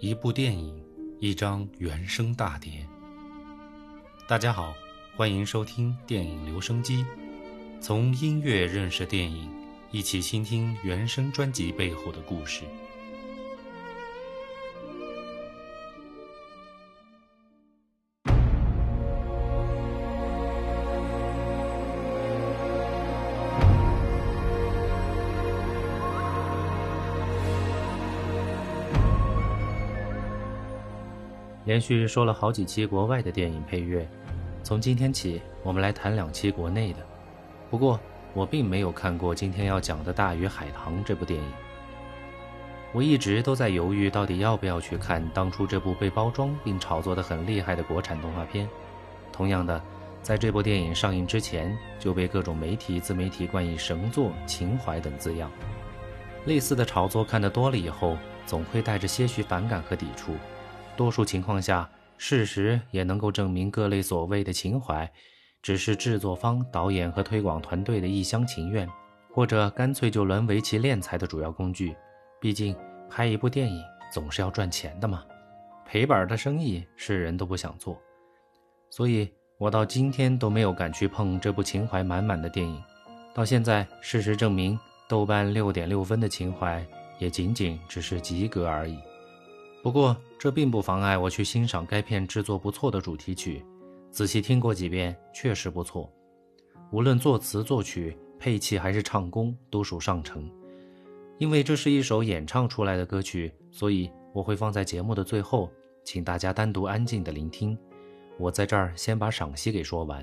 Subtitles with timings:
[0.00, 0.80] 一部电影，
[1.18, 2.86] 一张原声大碟。
[4.28, 4.72] 大家好，
[5.16, 7.04] 欢迎收听电影留声机，
[7.80, 9.50] 从音乐认识电影，
[9.90, 12.62] 一起倾听原声专辑背后的故事。
[31.68, 34.08] 连续说了好几期国外的电影配乐，
[34.62, 37.00] 从今天起，我们来谈两期国内的。
[37.68, 38.00] 不过，
[38.32, 41.46] 我并没有看过今天要讲的《大鱼海棠》这部电影。
[42.90, 48.66] 我一直都在犹豫，到底要不要去看当初这部被包装并炒作的很厉害的国产动画片。
[49.30, 49.78] 同样的，
[50.22, 55.50] 在这部电影上映之前，就被各种媒体、自媒体冠以神作、情怀等字样。
[56.46, 58.16] 类似的炒作看得多了以后，
[58.46, 60.32] 总会带着些许反感和抵触。
[60.98, 65.08] 多数情况下，事实也能够证明各类所谓的情怀，
[65.62, 68.88] 只是制作方、导演和推广团队的一厢情愿，
[69.32, 71.94] 或者干脆就沦为其敛财的主要工具。
[72.40, 72.74] 毕竟，
[73.08, 73.80] 拍一部电影
[74.12, 75.24] 总是要赚钱的嘛，
[75.86, 77.96] 赔本的生意是人都不想做。
[78.90, 82.82] 所以我到今天都没有敢去碰这部情怀满满的电影。
[83.32, 84.76] 到现在，事实证明，
[85.08, 86.84] 豆瓣六点六分的情怀
[87.20, 88.98] 也仅仅只是及格而已。
[89.88, 93.64] 不过，这并不妨碍我去欣赏该片制作不错的主题曲，
[94.10, 96.12] 仔细听过几遍，确实不错。
[96.92, 100.46] 无论作词作曲、配器还是唱功，都属上乘。
[101.38, 105.70] 因为这是一首演唱出来的歌曲，所以我会放在节目的最后，
[106.04, 107.74] 请大家单独安静的聆听。
[108.38, 110.22] 我在这儿先把赏析给说完。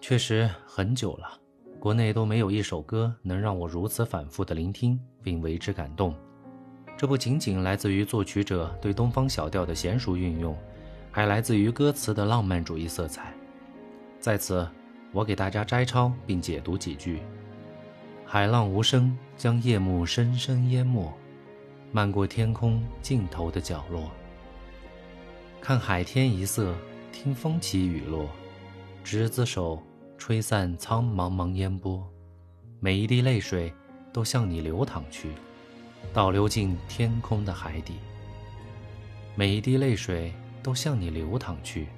[0.00, 1.40] 确实很久了，
[1.80, 6.14] 国内都没有一首歌能让我如此反复的聆听并为之感动。
[6.96, 10.56] 这不仅仅来自于作曲者对东方小调的娴熟运用，
[11.10, 13.32] 还来自于歌词的浪漫主义色彩。
[14.20, 14.66] 在此，
[15.12, 17.18] 我给大家摘抄并解读几句：
[18.24, 21.12] 海浪无声，将夜幕深深淹没，
[21.92, 24.10] 漫过天空尽头的角落。
[25.60, 26.74] 看海天一色，
[27.12, 28.28] 听风起雨落，
[29.02, 29.82] 执子手，
[30.16, 32.06] 吹散苍茫茫烟波，
[32.78, 33.72] 每一滴泪水
[34.12, 35.30] 都向你流淌去。
[36.12, 37.94] 倒流进天空的海底，
[39.34, 40.32] 每一滴泪水
[40.62, 41.88] 都向你流淌去，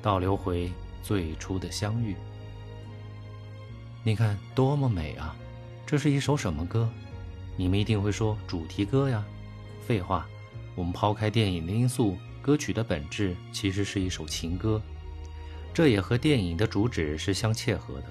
[0.00, 0.70] 倒流回
[1.02, 2.14] 最初的相遇。
[4.04, 5.34] 你看多么美啊！
[5.84, 6.88] 这是一首什么歌？
[7.56, 9.24] 你们一定会说主题歌呀。
[9.86, 10.26] 废话，
[10.76, 14.80] 我们抛开电影的因素，歌曲的本质其实是一首情歌，
[15.74, 18.06] 这也和电影的主旨是相切合的。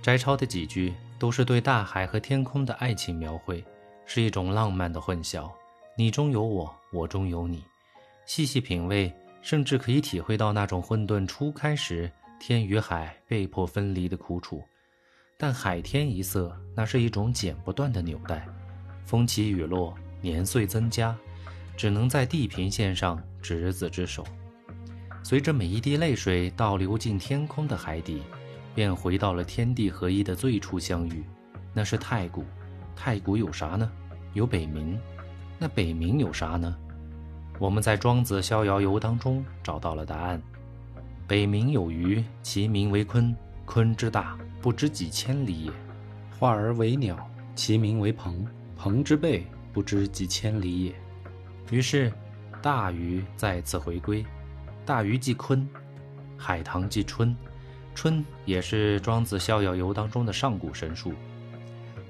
[0.00, 3.62] 摘抄的几句都是对大海和天空的爱情描绘。
[4.06, 5.50] 是一种浪漫的混淆，
[5.96, 7.64] 你中有我，我中有你。
[8.26, 12.10] 细细品味，甚至可以体会到那种混沌初开时
[12.40, 14.62] 天与海被迫分离的苦楚。
[15.36, 18.46] 但海天一色，那是一种剪不断的纽带。
[19.04, 21.14] 风起雨落，年岁增加，
[21.76, 24.24] 只能在地平线上执子之手。
[25.22, 28.22] 随着每一滴泪水倒流进天空的海底，
[28.74, 31.24] 便回到了天地合一的最初相遇。
[31.72, 32.44] 那是太古。
[32.96, 33.90] 太古有啥呢？
[34.32, 34.96] 有北冥。
[35.58, 36.76] 那北冥有啥呢？
[37.58, 40.42] 我们在《庄子·逍遥游》当中找到了答案。
[41.26, 43.34] 北冥有鱼，其名为鲲。
[43.66, 45.72] 鲲之大，不知几千里也；
[46.38, 47.16] 化而为鸟，
[47.54, 48.46] 其名为鹏。
[48.76, 50.94] 鹏之背，不知几千里也。
[51.70, 52.12] 于是，
[52.60, 54.24] 大鱼再次回归。
[54.84, 55.66] 大鱼即鲲，
[56.36, 57.34] 海棠即春。
[57.94, 61.14] 春也是《庄子·逍遥游》当中的上古神树。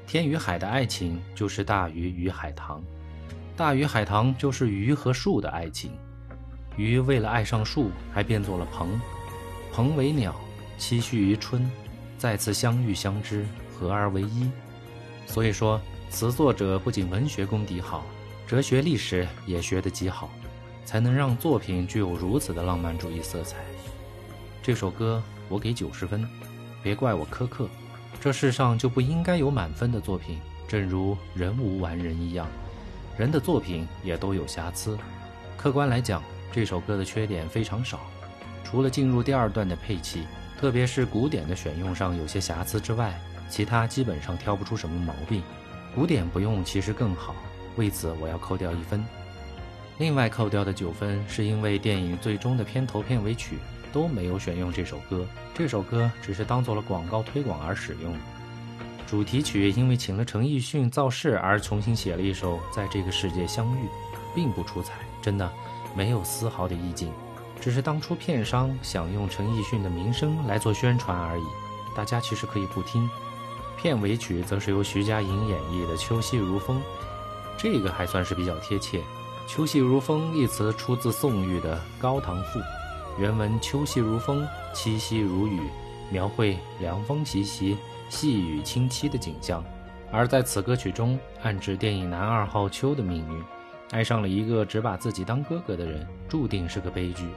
[0.07, 2.83] 天与海的爱情就是大鱼与海棠，
[3.57, 5.91] 大鱼海棠就是鱼和树的爱情。
[6.77, 9.01] 鱼为了爱上树，还变作了鹏。
[9.73, 10.35] 鹏为鸟，
[10.79, 11.69] 栖息于春，
[12.19, 14.51] 再次相遇相知，合而为一。
[15.27, 15.81] 所以说，
[16.11, 18.05] 词作者不仅文学功底好，
[18.47, 20.31] 哲学历史也学得极好，
[20.85, 23.57] 才能让作品具有如此的浪漫主义色彩。
[24.63, 26.29] 这首歌我给九十分，
[26.83, 27.69] 别怪我苛刻。
[28.25, 32.47] 这世上就不应该有满分的作品，正如人无完人一样，
[33.19, 34.97] 人的作品也都有瑕疵。
[35.59, 38.01] 客观来讲，这首歌的缺点非常少，
[38.65, 40.27] 除了进入第二段的配器，
[40.59, 43.13] 特别是鼓点的选用上有些瑕疵之外，
[43.51, 45.43] 其他基本上挑不出什么毛病。
[45.95, 47.35] 鼓点不用其实更好，
[47.77, 49.05] 为此我要扣掉一分。
[49.99, 53.59] 另外扣掉的九分是因为电影最终的片头片尾曲。
[53.95, 55.25] 都没有选用这首歌，
[55.55, 58.15] 这首歌只是当做了广告推广而使用。
[59.07, 63.85] 主题曲因为请了陈奕迅造势而重新写了一首《在这个世界相遇》，
[64.35, 65.49] 并不出彩，真的
[65.95, 67.13] 没有丝毫的意境，
[67.61, 71.45] 只是当初片商想用陈奕迅的名声来做宣传而已。
[71.95, 73.09] 大家其实可以不听。
[73.77, 76.79] 片尾曲则是由徐佳莹演绎的《秋夕如风》，
[77.57, 79.01] 这个还算是比较贴切。
[79.47, 82.59] “秋夕如风”一词出自宋玉的《高唐赋》，
[83.19, 85.61] 原文“秋夕如风，凄悌如雨”，
[86.11, 87.79] 描绘凉风习习、
[88.09, 89.65] 细雨清凄的景象。
[90.11, 93.43] 而在此歌曲中，暗指电影男二号秋的命运，
[93.91, 97.29] 爱上了一个只把自己当哥哥的人，注定是个悲剧。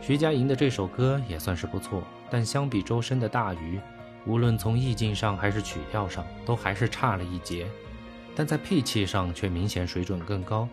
[0.00, 3.78] 徐佳莹的这首歌也算是不错，但相比周深的《大鱼》。
[4.26, 7.66] 无论从意境上还是曲调上，都还是差了一截，
[8.34, 10.66] 但在配器上却明显水准更高，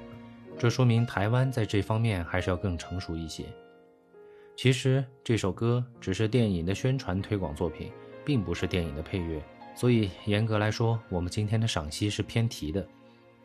[0.57, 3.43] 这说明台湾在这方面还是要更成熟一些。
[4.55, 7.91] 其实这首歌只是电影的宣传推广作品，
[8.23, 9.41] 并不是电影的配乐，
[9.75, 12.85] 所以严格来说，我们今天的赏析是偏题的，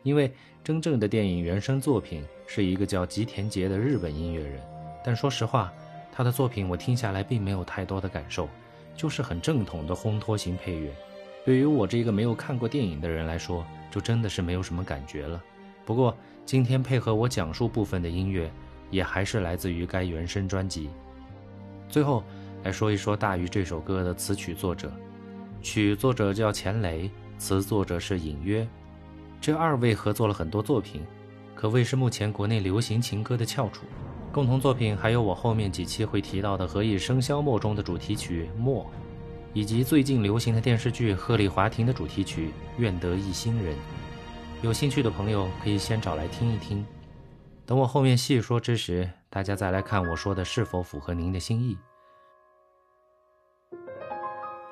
[0.03, 0.31] 因为
[0.63, 4.61] 真正的电影原声作品是一个叫吉田杰的日本音乐人，
[5.03, 5.73] 但说实话，
[6.11, 8.47] 他的作品我听下来并没有太多的感受。
[8.95, 10.91] 就是很正统的烘托型配乐，
[11.45, 15.39] 对于我这个没有看过电影的人来说，就真的是没有什么感觉了。
[15.85, 16.17] 不过
[16.47, 18.51] 今天配合我讲述部分的音乐，
[18.89, 20.89] 也还是来自于该原声专辑。
[21.89, 22.23] 最后
[22.63, 24.91] 来说一说《大鱼》这首歌的词曲作者，
[25.61, 28.67] 曲作者叫钱雷，词作者是隐约，
[29.39, 31.01] 这二位合作了很多作品，
[31.55, 33.85] 可谓是目前国内流行情歌的翘楚。
[34.33, 38.83] 共同作品还有我后面几期会提到的《何以笙箫默》中的主题曲《默》，
[39.53, 42.47] 以及最近流行的电视剧《鹤唳华亭》的主题曲
[42.77, 43.73] 《愿得一心人》。
[44.61, 46.85] 有兴趣的朋友可以先找来听一听，
[47.67, 51.77] 等我后面细说之时，大家再来看我说的是否符合您的心意。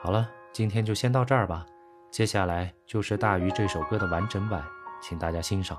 [0.02, 1.66] 好了，今天就先到这儿吧，
[2.10, 4.66] 接下来就是《大鱼》这首歌的完整版，
[5.02, 5.78] 请大家欣赏。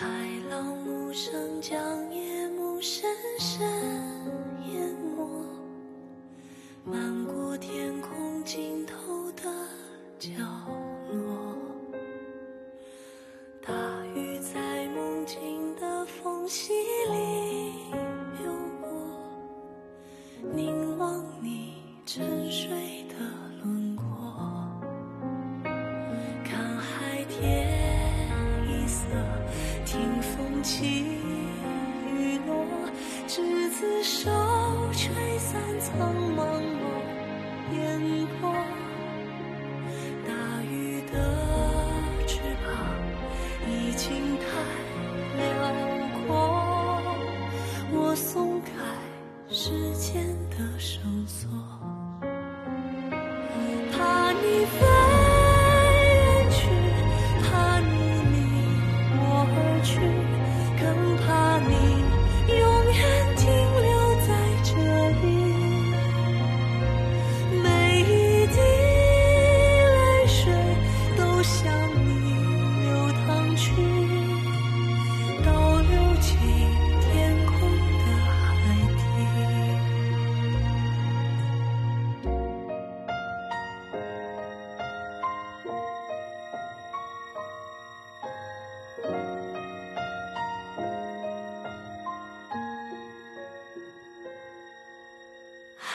[0.00, 0.06] 海
[0.48, 1.74] 浪无声将
[2.14, 3.68] 夜幕深深
[4.70, 5.44] 淹没，
[6.84, 8.94] 漫过天空尽头
[9.32, 9.42] 的
[10.20, 10.30] 角
[10.68, 10.87] 落。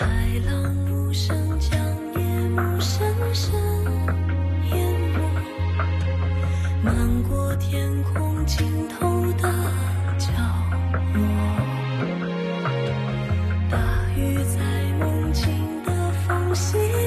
[0.03, 0.09] 海
[0.45, 1.79] 浪无声将
[2.15, 2.19] 夜
[2.49, 2.99] 幕深
[3.33, 3.53] 深
[4.71, 4.75] 淹
[5.13, 5.17] 没，
[6.83, 9.49] 漫过天空尽头的
[10.19, 10.27] 角
[11.13, 11.23] 落。
[13.71, 13.77] 大
[14.17, 14.59] 雨在
[14.99, 15.47] 梦境
[15.85, 17.02] 的缝隙。